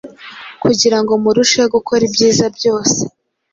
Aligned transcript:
kugira 0.61 0.97
ngo 1.01 1.13
murusheho 1.23 1.67
gukora 1.75 2.01
ibyiza 2.09 2.45
byose, 2.57 2.99